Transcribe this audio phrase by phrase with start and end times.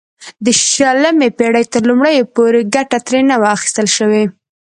[0.45, 4.23] د شلمې پېړۍ تر لومړیو پورې ګټه ترې نه وه اخیستل شوې.